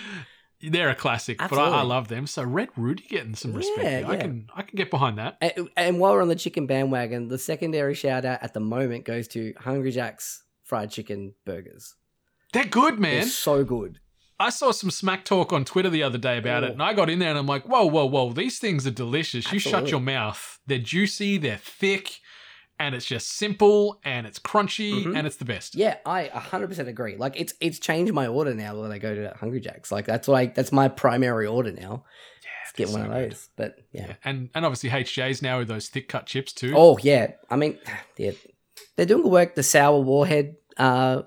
[0.59, 2.25] They're a classic, but I, I love them.
[2.25, 3.83] So Red Rudy getting some respect.
[3.83, 4.07] Yeah, here.
[4.07, 5.37] I can I can get behind that.
[5.39, 9.05] And, and while we're on the chicken bandwagon, the secondary shout out at the moment
[9.05, 11.95] goes to Hungry Jack's fried chicken burgers.
[12.53, 13.21] They're good, man.
[13.21, 13.99] They're so good.
[14.39, 16.67] I saw some smack talk on Twitter the other day about Oh.
[16.67, 18.91] it, and I got in there and I'm like, whoa, whoa, whoa, these things are
[18.91, 19.51] delicious.
[19.51, 20.59] You shut your mouth.
[20.67, 22.19] They're juicy, they're thick,
[22.79, 25.17] and it's just simple and it's crunchy Mhm.
[25.17, 25.73] and it's the best.
[25.73, 27.15] Yeah, I 100% agree.
[27.17, 29.91] Like it's it's changed my order now when I go to Hungry Jack's.
[29.91, 32.03] Like that's what I that's my primary order now.
[32.43, 32.49] Yeah,
[32.85, 33.31] Get one so of good.
[33.31, 33.49] those.
[33.55, 34.07] But yeah.
[34.09, 34.13] Yeah.
[34.23, 36.73] And and obviously HJ's now with those thick cut chips too.
[36.77, 37.31] Oh yeah.
[37.49, 37.79] I mean,
[38.17, 38.31] yeah.
[38.95, 39.55] They're doing good work.
[39.55, 41.23] The sour warhead uh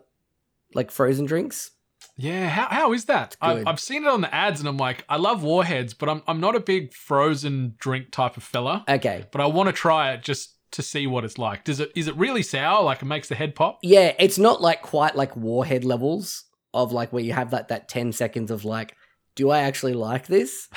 [0.74, 1.72] like frozen drinks.
[2.20, 3.37] Yeah, how, how is that?
[3.40, 3.66] I've.
[3.66, 6.38] I've seen it on the ads and I'm like, I love warheads, but I'm, I'm
[6.38, 8.85] not a big frozen drink type of fella.
[8.88, 9.24] Okay.
[9.33, 11.64] But I want to try it just to see what it's like.
[11.64, 12.83] Does it is it really sour?
[12.83, 13.78] Like it makes the head pop?
[13.83, 17.88] Yeah, it's not like quite like warhead levels of like where you have that that
[17.88, 18.94] 10 seconds of like
[19.35, 20.68] do I actually like this?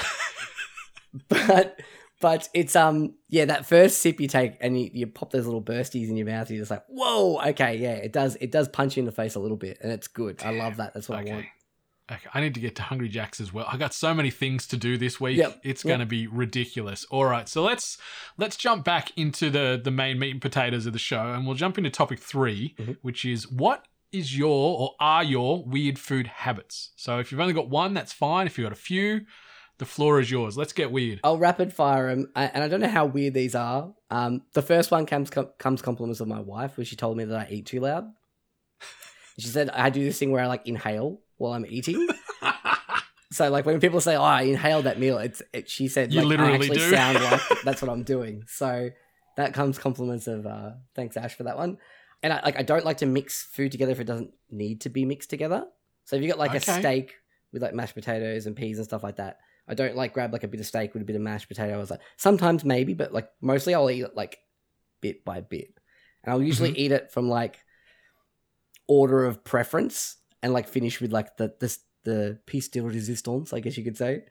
[1.27, 1.79] but
[2.23, 5.61] but it's um yeah, that first sip you take and you, you pop those little
[5.61, 8.95] bursties in your mouth, you're just like, whoa, okay, yeah, it does it does punch
[8.95, 10.41] you in the face a little bit, and it's good.
[10.43, 10.93] I love that.
[10.93, 11.39] That's what I want.
[11.39, 11.49] Okay.
[12.11, 13.65] Okay, I need to get to Hungry Jack's as well.
[13.69, 15.37] I got so many things to do this week.
[15.37, 15.89] Yep, It's yep.
[15.89, 17.05] going to be ridiculous.
[17.05, 17.97] All right, so let's
[18.37, 21.55] let's jump back into the the main meat and potatoes of the show, and we'll
[21.55, 22.97] jump into topic 3 Mhm.
[23.01, 26.91] which is what is your or are your weird food habits?
[26.95, 28.47] So if you've only got one, that's fine.
[28.47, 29.21] If you've got a few,
[29.77, 30.57] the floor is yours.
[30.57, 31.19] Let's get weird.
[31.23, 33.93] I'll rapid fire them, and I don't know how weird these are.
[34.09, 37.37] Um, the first one comes comes compliments of my wife, where she told me that
[37.37, 38.05] I eat too loud.
[39.39, 42.07] She said I do this thing where I like inhale while I'm eating.
[43.31, 46.19] So like when people say, "Oh, I inhaled that meal," it's it, she said You
[46.19, 46.95] like, literally I actually do.
[46.95, 48.43] sound like that's what I'm doing.
[48.47, 48.91] So
[49.37, 51.79] that comes compliments of uh, thanks Ash for that one.
[52.21, 54.89] And I like I don't like to mix food together if it doesn't need to
[54.89, 55.65] be mixed together.
[56.05, 56.57] So if you got like Okay.
[56.57, 57.15] a steak
[57.51, 60.43] with like mashed potatoes and peas and stuff like that, I don't like grab like
[60.43, 61.73] a bit of steak with a bit of mashed potato.
[61.73, 64.37] I was like sometimes maybe, but like mostly I'll eat it like
[65.01, 65.73] bit by bit,
[66.23, 66.79] and I'll usually Mm-hmm.
[66.79, 67.59] eat it from like
[68.87, 73.59] order of preference and like finish with like the the the piece de resistance, I
[73.61, 74.25] guess you could say.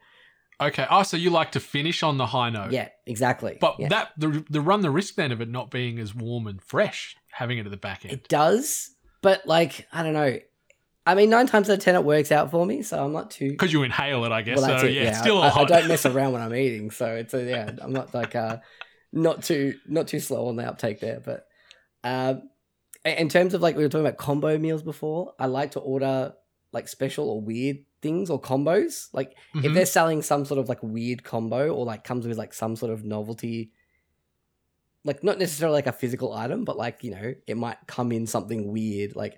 [0.61, 0.85] okay.
[0.89, 2.71] Oh, so you like to finish on the high note.
[2.71, 3.57] Yeah, exactly.
[3.59, 3.87] But Yeah.
[3.89, 7.15] that the the run the risk then of it not being as warm and fresh,
[7.31, 8.13] having it at the back end.
[8.13, 8.91] it does,
[9.23, 10.37] but like I don't know.
[11.05, 13.29] I mean, nine times out of ten, it works out for me, so I'm not
[13.31, 13.49] too.
[13.51, 14.57] Because you inhale it, I guess.
[14.57, 14.93] Well, that's so it.
[14.93, 17.33] yeah, Yeah, it's still I, a I don't mess around when I'm eating, so it's
[17.33, 17.71] a, yeah.
[17.81, 18.57] I'm not like uh,
[19.11, 21.45] not too not too slow on the uptake there, but
[22.05, 22.49] um,
[23.03, 26.33] in terms of like we were talking about combo meals before, I like to order
[26.71, 29.09] like special or weird things or combos.
[29.13, 29.73] Like if Mhm.
[29.73, 32.91] they're selling some sort of like weird combo or like comes with like some sort
[32.93, 33.71] of novelty
[35.05, 38.25] like not necessarily like a physical item but like you know it might come in
[38.25, 39.37] something weird like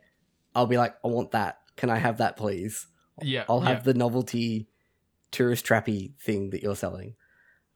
[0.56, 2.88] i'll be like i want that can i have that please
[3.22, 3.70] yeah, i'll yeah.
[3.70, 4.68] have the novelty
[5.32, 7.16] tourist trappy thing that you're selling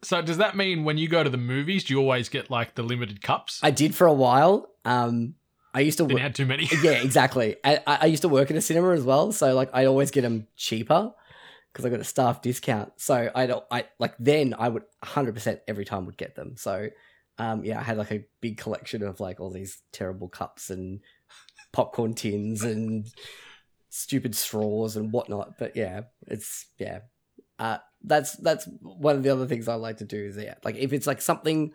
[0.02, 2.76] So does that mean when you go to the movies, do you always get like
[2.76, 3.60] the limited cups?
[3.62, 5.36] i did for a while um
[5.74, 6.20] i used to work.
[6.20, 6.68] had too many.
[6.84, 7.58] yeah, exactly.
[7.64, 10.10] I, I I used to work in a cinema as well, so like I always
[10.10, 11.14] get them cheaper
[11.72, 12.94] because I got a staff discount.
[12.98, 13.64] So I don't.
[13.70, 16.56] I like then I would 100 percent every time would get them.
[16.58, 16.90] So
[17.38, 21.02] um, yeah, I had like a big collection of like all these terrible cups and
[21.72, 23.08] popcorn tins and
[23.90, 25.58] stupid straws and whatnot.
[25.58, 27.00] But yeah, it's yeah.
[27.58, 30.76] Uh, that's that's one of the other things I like to do is yeah, like
[30.78, 31.72] if it's like something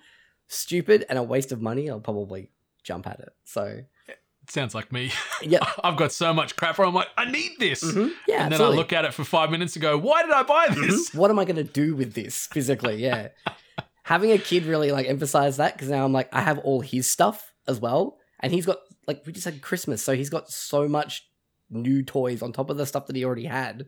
[0.48, 2.50] stupid and a waste of money, I'll probably
[2.82, 3.30] jump at it.
[3.44, 5.10] So it Sounds like me.
[5.42, 7.82] yeah, I've got so much crap where I'm like, I need this.
[7.82, 8.44] mhm, yeah.
[8.44, 8.76] and then absolutely.
[8.76, 11.10] I look at it for five minutes and go, why did I buy this?
[11.10, 11.14] Mhm.
[11.14, 12.96] What am I going to do with this physically?
[12.96, 13.28] Yeah.
[14.02, 17.06] Having a kid really like emphasized that because now I'm like, I have all his
[17.06, 18.18] stuff as well.
[18.40, 20.02] And he's got, like, we just had Christmas.
[20.02, 21.28] So he's got so much
[21.70, 23.86] new toys on top of the stuff that he already had.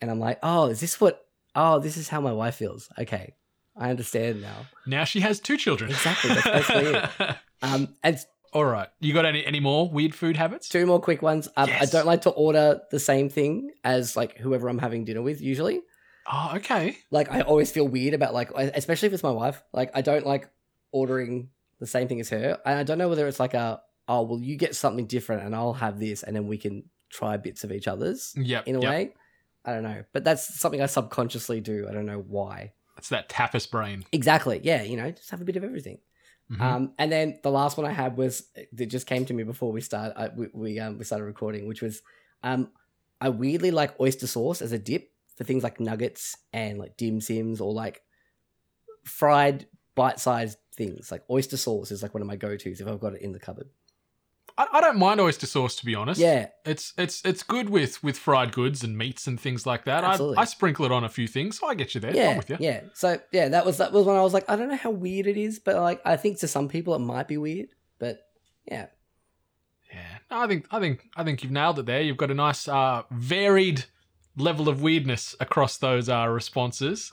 [0.00, 2.88] And I'm like, oh, is this what, oh, this is how my wife feels.
[2.98, 3.34] Okay.
[3.76, 4.66] I understand now.
[4.86, 5.90] Now she has two children.
[5.90, 8.18] Exactly, that's basically Um, and
[8.52, 8.88] All right.
[9.00, 10.68] You got any, any more weird food habits?
[10.68, 11.48] two more quick ones.
[11.56, 15.22] Um, I don't like to order the same thing as like whoever I'm having dinner
[15.22, 15.80] with usually.
[16.30, 16.96] Oh, okay.
[17.10, 19.62] like I always feel weird about like especially if it's my wife.
[19.72, 20.48] Like I don't like
[20.90, 22.58] ordering the same thing as her.
[22.64, 25.54] And I don't know whether it's like a oh well you get something different and
[25.54, 28.66] I'll have this and then we can try bits of each other's Yep.
[28.66, 28.90] in a yep.
[28.90, 29.14] way.
[29.64, 30.04] I don't know.
[30.12, 31.86] But that's something I subconsciously do.
[31.88, 32.72] I don't know why.
[32.98, 34.04] It's that tapas brain.
[34.12, 34.60] Exactly.
[34.62, 35.98] Yeah, you know, just have a bit of everything.
[36.50, 36.60] Mhm.
[36.60, 39.72] Um, and then the last one I had was that just came to me before
[39.72, 40.12] we start.
[40.16, 42.02] I, we we, um, we started recording, which was
[42.44, 42.70] um,
[43.20, 47.20] I weirdly like oyster sauce as a dip for things like nuggets and like dim
[47.20, 48.02] sims or like
[49.04, 51.10] fried bite-sized things.
[51.10, 53.38] Like oyster sauce is like one of my go-tos if I've got it in the
[53.38, 53.68] cupboard.
[54.58, 56.20] I, I don't mind oyster sauce to be honest.
[56.20, 60.04] Yeah, It's it's it's good with with fried goods and meats and things like that.
[60.04, 60.38] I, Absolutely.
[60.38, 62.10] I sprinkle it on a few things, so I get you there.
[62.10, 62.56] I'm yeah, with you.
[62.60, 62.80] yeah.
[62.94, 65.26] So yeah, that was that was when I was like, I don't know how weird
[65.26, 68.20] it is, but like I think to some people it might be weird, but
[68.66, 68.86] yeah,
[69.92, 70.18] Yeah.
[70.30, 72.00] No, I think I think I think you've nailed it there.
[72.00, 73.84] You've got a nice uh varied
[74.36, 77.12] level of weirdness across those uh responses.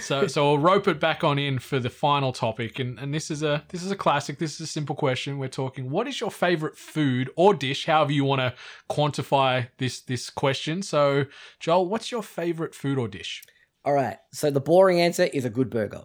[0.00, 3.30] So so I'll rope it back on in for the final topic and and this
[3.30, 4.38] is a this is a classic.
[4.38, 5.38] This is a simple question.
[5.38, 8.54] We're talking what is your favorite food or dish, however you want to
[8.90, 10.82] quantify this this question.
[10.82, 11.26] So
[11.60, 13.42] Joel, what's your favorite food or dish?
[13.84, 14.18] All right.
[14.32, 16.04] So the boring answer is a good burger.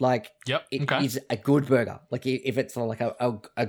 [0.00, 0.66] Like Yep.
[0.70, 1.26] It is okay.
[1.30, 2.00] a good burger.
[2.10, 3.68] Like if it's like a, a, a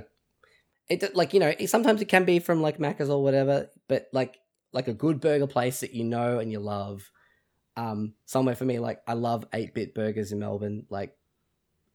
[0.88, 4.38] it like you know sometimes it can be from like Macca's or whatever, but like
[4.76, 7.10] like a good burger place that you know and you love.
[7.78, 10.84] Um, somewhere for me, like I love eight bit burgers in Melbourne.
[10.90, 11.16] Like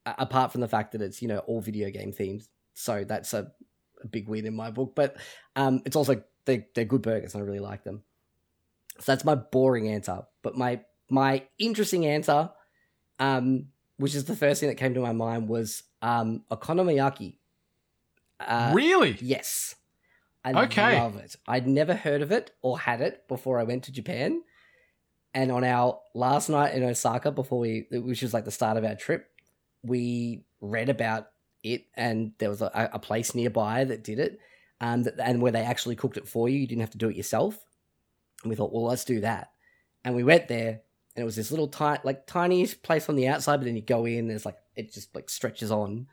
[0.06, 3.34] a- apart from the fact that it's you know all video game themed, so that's
[3.36, 3.52] a,
[4.04, 4.94] a big win in my book.
[4.96, 5.17] But
[5.56, 7.36] um, it's also they they're good burgers.
[7.36, 8.02] and I really like them.
[8.98, 10.24] So that's my boring answer.
[10.41, 12.50] But my my interesting answer,
[13.20, 13.67] um,
[13.98, 17.38] which is the first thing that came to my mind, was um, okonomiyaki.
[18.39, 19.17] Uh, really?
[19.22, 19.76] yes,
[20.43, 20.95] I Okay.
[20.97, 21.36] love it.
[21.47, 24.41] I'd never heard of it or had it before I went to Japan.
[25.34, 28.84] And on our last night in Osaka, before we, which was like the start of
[28.84, 29.30] our trip,
[29.84, 31.27] we read about
[31.63, 34.39] it, and there was a, a place nearby that did it,
[34.82, 36.60] um, and where they actually cooked it for you.
[36.60, 37.58] You didn't have to do it yourself.
[38.43, 39.51] And we thought, well, let's do that.
[40.04, 40.82] And we went there,
[41.15, 43.82] and it was this little tiny, like tiny place on the outside, but then you
[43.82, 46.08] go in, and it's like it just like stretches on.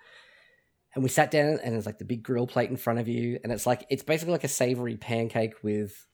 [0.98, 3.38] And we sat down, and it's like the big grill plate in front of you,
[3.44, 6.08] and it's like it's basically like a savory pancake with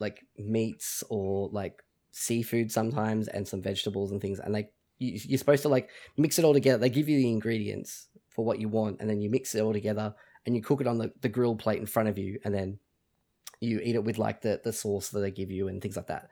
[0.00, 4.40] like meats or like seafood sometimes, and some vegetables and things.
[4.40, 6.78] And like you, you're supposed to like mix it all together.
[6.78, 9.72] They give you the ingredients for what you want, and then you mix it all
[9.72, 10.12] together,
[10.44, 12.80] and you cook it on the, the grill plate in front of you, and then
[13.60, 16.08] you eat it with like the the sauce that they give you and things like
[16.08, 16.28] that.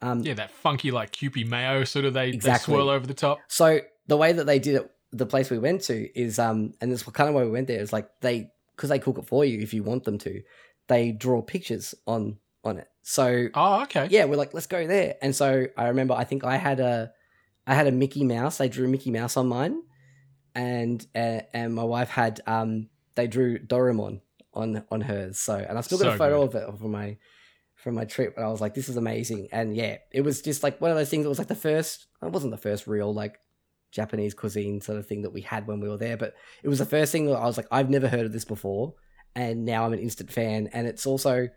[0.00, 2.72] Um, Yeah, that funky like Kewpie mayo sort of they, Exactly.
[2.72, 3.40] they swirl over the top.
[3.48, 6.90] So the way that they did it, the place we went to is, um, and
[6.90, 9.44] this kind of why we went there is like they, because they cook it for
[9.44, 10.42] you if you want them to,
[10.88, 12.88] they draw pictures on on it.
[13.02, 14.06] So Oh, okay.
[14.10, 15.16] yeah, we're like, let's go there.
[15.20, 17.12] And so I remember, I think I had a,
[17.66, 18.58] I had a Mickey Mouse.
[18.58, 19.82] They drew Mickey Mouse on mine,
[20.54, 24.20] and uh, and my wife had, um, they drew Doraemon
[24.54, 25.38] on on hers.
[25.38, 26.62] So and I still got So a photo good.
[26.62, 27.16] of it from my
[27.76, 28.34] from my trip.
[28.36, 29.48] And I was like, this is amazing.
[29.52, 31.24] And yeah, it was just like one of those things.
[31.24, 32.06] It was like the first.
[32.22, 33.38] It wasn't the first real like
[33.92, 36.80] Japanese cuisine sort of thing that we had when we were there, but it was
[36.80, 38.94] the first thing that I was like, I've never heard of this before,
[39.36, 40.68] and now I'm an instant fan.
[40.72, 41.48] And it's also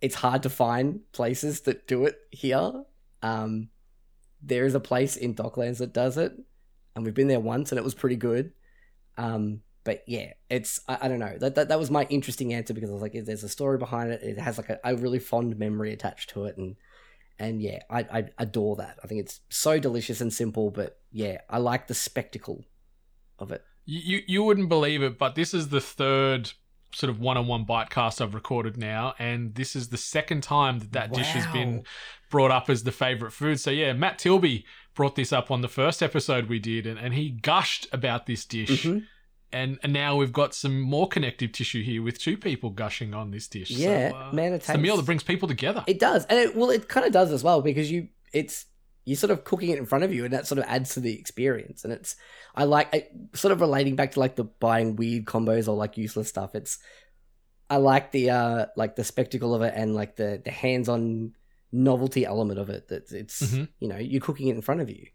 [0.00, 2.84] it's hard to find places that do it here.
[3.22, 3.70] Um,
[4.40, 6.32] there is a place in Docklands that does it,
[6.94, 8.52] and we've been there once, and it was pretty good.
[9.16, 12.74] Um, but yeah, it's I, I don't know that, that that was my interesting answer
[12.74, 14.22] because I was like, there's a story behind it.
[14.22, 16.76] It has like a, a really fond memory attached to it, and
[17.38, 18.98] and yeah, I, I adore that.
[19.02, 22.64] I think it's so delicious and simple, but yeah, I like the spectacle
[23.38, 23.62] of it.
[23.84, 26.52] You, you wouldn't believe it, but this is the third
[26.92, 31.12] sort of one-on-one bitecast I've recorded now, and this is the second time that that
[31.12, 31.84] dish has been
[32.30, 33.60] brought up as the favorite food.
[33.60, 37.14] So yeah, Matt Tilby brought this up on the first episode we did, and, and
[37.14, 38.84] he gushed about this dish.
[38.84, 39.04] Mhm.
[39.50, 43.30] And, and now we've got some more connective tissue here with two people gushing on
[43.30, 43.70] this dish.
[43.70, 45.84] So, Yeah, uh, man, it it's the meal that brings people together.
[45.86, 48.66] It does, and it well, it kind of does as well because you it's
[49.06, 51.00] you're sort of cooking it in front of you, and that sort of adds to
[51.00, 51.82] the experience.
[51.84, 52.14] And it's
[52.54, 55.96] I like I, sort of relating back to like the buying weird combos or like
[55.96, 56.54] useless stuff.
[56.54, 56.78] It's
[57.70, 61.32] I like the uh like the spectacle of it and like the the hands on
[61.72, 62.88] novelty element of it.
[62.88, 63.68] That it's Mhm.
[63.78, 65.06] you know you're cooking it in front of you.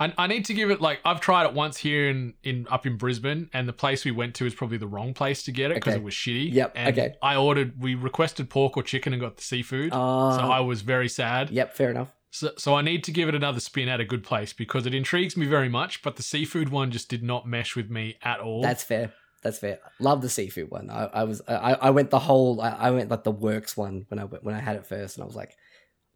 [0.00, 2.86] I, I need to give it like I've tried it once here in, in up
[2.86, 5.70] in Brisbane, and the place we went to is probably the wrong place to get
[5.70, 6.00] it because Okay.
[6.00, 6.52] it was shitty.
[6.52, 7.14] Yep, And okay.
[7.22, 7.80] I ordered.
[7.80, 9.92] We requested pork or chicken and got the seafood.
[9.92, 11.50] Uh, so I was very sad.
[11.50, 12.14] yep, fair enough.
[12.32, 14.94] So, so I need to give it another spin at a good place because it
[14.94, 16.00] intrigues me very much.
[16.02, 18.62] But the seafood one just did not mesh with me at all.
[18.62, 19.12] That's fair.
[19.42, 19.80] That's fair.
[19.98, 20.90] Love the seafood one.
[20.90, 24.06] I, I was I, I went the whole I, I went like the works one
[24.08, 25.56] when I when I had it first, and I was like,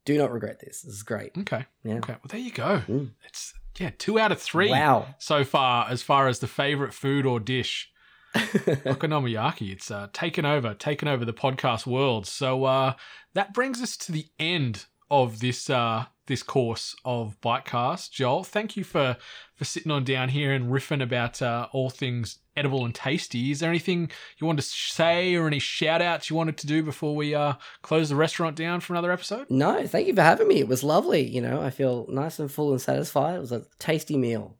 [0.04, 0.82] do not regret this.
[0.82, 1.32] This is great.
[1.38, 1.64] okay.
[1.82, 1.94] Yeah.
[1.94, 2.12] Okay.
[2.12, 2.82] Well, there you go.
[2.86, 3.10] Mm.
[3.26, 5.14] It's yeah, two out of three Wow.
[5.18, 7.90] so far as far as the favorite food or dish.
[8.34, 9.70] Okonomiyaki.
[9.70, 12.26] It's uh, taken over, taken over the podcast world.
[12.26, 12.94] So uh,
[13.34, 18.10] that brings us to the end of this uh, this course of Bitecast.
[18.10, 19.16] Joel, thank you for
[19.54, 23.50] for sitting on down here and riffing about uh, all things edible and tasty.
[23.50, 26.82] Is there anything you want to say or any shout outs you wanted to do
[26.82, 29.46] before we uh, close the restaurant down for another episode?
[29.50, 30.60] no, thank you for having me.
[30.60, 31.22] It was lovely.
[31.22, 33.36] You know, I feel nice and full and satisfied.
[33.36, 34.56] It was a tasty meal.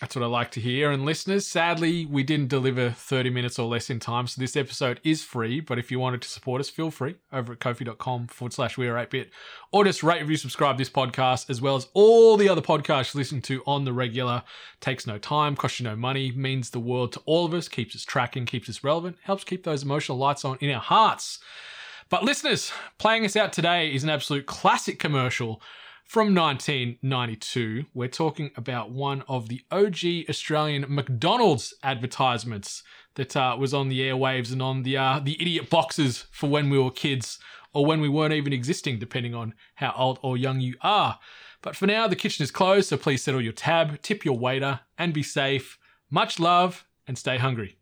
[0.00, 0.90] That's what I like to hear.
[0.90, 4.26] And listeners, sadly, we didn't deliver 30 minutes or less in time.
[4.26, 5.60] So this episode is free.
[5.60, 8.88] But if you wanted to support us, feel free over at ko-fi.com forward slash we
[8.88, 9.28] are 8bit.
[9.70, 13.14] Or just rate, review, subscribe to this podcast, as well as all the other podcasts
[13.14, 14.42] you listen to on the regular.
[14.80, 17.94] Takes no time, costs you no money, means the world to all of us, keeps
[17.94, 21.38] us tracking, keeps us relevant, helps keep those emotional lights on in our hearts.
[22.10, 25.62] But listeners, playing us out today is an absolute classic commercial
[26.14, 27.86] from 1992.
[27.92, 32.84] We're talking about one of the OG Australian McDonald's advertisements
[33.16, 36.70] that uh, was on the airwaves and on the uh, the idiot boxes for when
[36.70, 37.40] we were kids
[37.72, 41.18] or when we weren't even existing, depending on how old or young you are.
[41.62, 44.82] But for now, the kitchen is closed, so please settle your tab, tip your waiter,
[44.96, 45.78] and be safe.
[46.12, 47.76] Much love and stay hungry.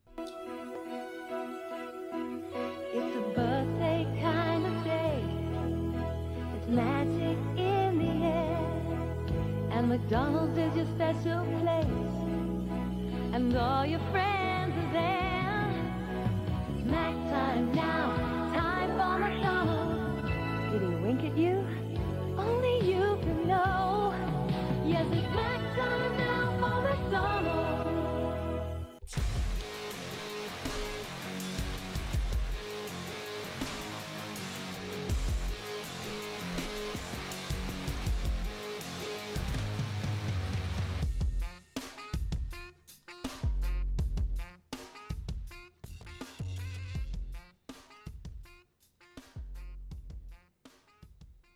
[13.53, 15.69] and all your friends are there.
[16.85, 18.17] Snack time now,
[18.55, 20.73] time for McDonald's.
[20.73, 21.82] Did he wink at you?